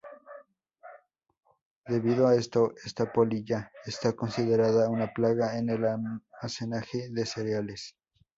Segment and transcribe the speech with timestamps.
[1.85, 7.95] Debido a esto, esta polilla está considerada una plaga en el almacenaje de cereales.